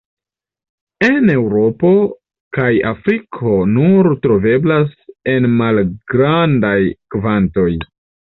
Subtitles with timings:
[1.07, 1.91] En Eŭropo
[2.57, 4.95] kaj Afriko nur troveblas
[5.35, 6.77] en malgrandaj
[7.17, 7.69] kvantoj.